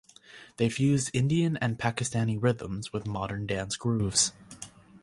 They 0.57 0.67
fused 0.67 1.11
Indian 1.13 1.57
and 1.57 1.77
Pakistani 1.77 2.35
rhythms 2.41 2.91
with 2.91 3.05
modern 3.05 3.45
dance 3.45 3.77
grooves. 3.77 4.31